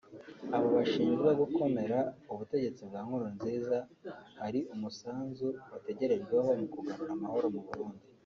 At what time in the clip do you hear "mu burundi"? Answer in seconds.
7.55-8.05